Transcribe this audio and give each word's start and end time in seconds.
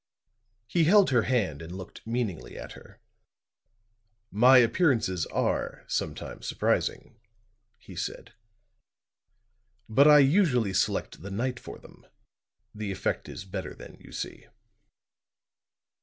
He 0.65 0.85
held 0.85 1.11
her 1.11 1.21
hand 1.21 1.61
and 1.61 1.77
looked 1.77 2.07
meaningly 2.07 2.57
at 2.57 2.71
her. 2.71 2.99
"My 4.31 4.57
appearances 4.57 5.27
are 5.27 5.83
sometimes 5.87 6.47
surprising," 6.47 7.19
he 7.77 7.95
said. 7.95 8.33
"But 9.87 10.07
I 10.07 10.17
usually 10.17 10.73
select 10.73 11.21
the 11.21 11.29
night 11.29 11.59
for 11.59 11.77
them; 11.77 12.07
the 12.73 12.91
effect 12.91 13.29
is 13.29 13.45
better 13.45 13.75
then, 13.75 13.97
you 13.99 14.11
see." 14.11 14.47